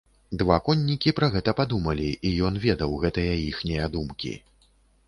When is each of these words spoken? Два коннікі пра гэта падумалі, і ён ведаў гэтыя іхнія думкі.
Два 0.41 0.55
коннікі 0.69 1.13
пра 1.19 1.29
гэта 1.35 1.53
падумалі, 1.61 2.09
і 2.31 2.33
ён 2.51 2.59
ведаў 2.67 2.99
гэтыя 3.05 3.39
іхнія 3.51 3.95
думкі. 3.99 4.35